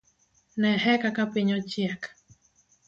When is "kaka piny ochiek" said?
1.03-2.01